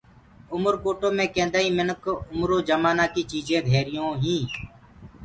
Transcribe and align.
اُمرڪوٽو 0.53 1.07
مي 1.17 1.25
ڪيندآئين 1.35 1.73
منک 1.79 2.03
اُمرو 2.31 2.57
جمآنآ 2.69 3.05
ڪي 3.13 3.21
چيجين 3.31 3.61
ڌيريون 3.71 4.11
هين 4.23 4.43